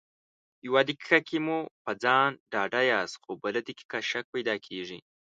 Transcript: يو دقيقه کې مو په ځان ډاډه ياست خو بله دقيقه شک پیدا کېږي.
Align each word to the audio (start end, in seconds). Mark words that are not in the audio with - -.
يو 0.65 0.73
دقيقه 0.89 1.19
کې 1.27 1.37
مو 1.45 1.59
په 1.83 1.91
ځان 2.03 2.29
ډاډه 2.51 2.81
ياست 2.91 3.15
خو 3.21 3.31
بله 3.43 3.59
دقيقه 3.67 3.99
شک 4.09 4.25
پیدا 4.35 4.55
کېږي. 4.67 4.99